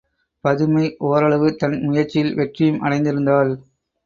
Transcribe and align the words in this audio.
பதுமை 0.43 0.85
ஒரளவு 0.99 1.55
தன் 1.55 1.75
முயற்சியில் 1.81 2.33
வெற்றியும் 2.35 2.81
அடைந்திருந்தாள். 2.81 3.53